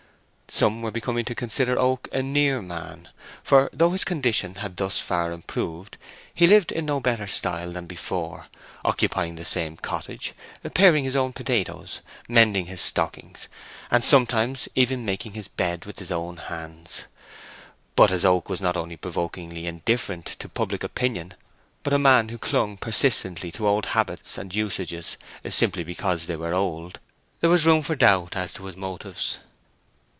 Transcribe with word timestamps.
Some 0.53 0.81
were 0.81 0.91
beginning 0.91 1.23
to 1.25 1.33
consider 1.33 1.79
Oak 1.79 2.09
a 2.11 2.21
"near" 2.21 2.61
man, 2.61 3.07
for 3.41 3.69
though 3.71 3.91
his 3.91 4.03
condition 4.03 4.55
had 4.55 4.75
thus 4.75 4.99
far 4.99 5.31
improved, 5.31 5.97
he 6.33 6.45
lived 6.45 6.73
in 6.73 6.85
no 6.85 6.99
better 6.99 7.25
style 7.25 7.71
than 7.71 7.85
before, 7.85 8.47
occupying 8.83 9.35
the 9.35 9.45
same 9.45 9.77
cottage, 9.77 10.33
paring 10.73 11.05
his 11.05 11.15
own 11.15 11.31
potatoes, 11.31 12.01
mending 12.27 12.65
his 12.65 12.81
stockings, 12.81 13.47
and 13.89 14.03
sometimes 14.03 14.67
even 14.75 15.05
making 15.05 15.31
his 15.35 15.47
bed 15.47 15.85
with 15.85 15.99
his 15.99 16.11
own 16.11 16.35
hands. 16.35 17.05
But 17.95 18.11
as 18.11 18.25
Oak 18.25 18.49
was 18.49 18.59
not 18.59 18.75
only 18.75 18.97
provokingly 18.97 19.67
indifferent 19.67 20.25
to 20.39 20.49
public 20.49 20.83
opinion, 20.83 21.33
but 21.81 21.93
a 21.93 21.97
man 21.97 22.27
who 22.27 22.37
clung 22.37 22.75
persistently 22.75 23.53
to 23.53 23.65
old 23.69 23.85
habits 23.95 24.37
and 24.37 24.53
usages, 24.53 25.15
simply 25.49 25.85
because 25.85 26.25
they 26.25 26.35
were 26.35 26.53
old, 26.53 26.99
there 27.39 27.49
was 27.49 27.65
room 27.65 27.83
for 27.83 27.95
doubt 27.95 28.35
as 28.35 28.51
to 28.55 28.65
his 28.65 28.75
motives. 28.75 29.39